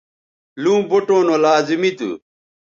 [0.63, 2.09] لوں بوٹوں نو لازمی تھو